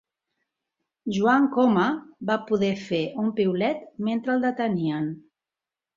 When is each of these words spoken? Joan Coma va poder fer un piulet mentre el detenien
Joan 1.17 1.45
Coma 1.57 1.83
va 2.31 2.39
poder 2.47 2.71
fer 2.87 3.03
un 3.25 3.31
piulet 3.41 3.87
mentre 4.09 4.35
el 4.37 4.43
detenien 4.51 5.13